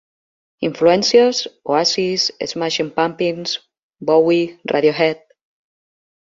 Influències: 0.67 1.41
Oasis, 1.73 2.25
Smashing 2.55 2.89
Pumpins, 2.97 3.55
Bowie, 4.11 4.51
Radiohead. 4.75 5.25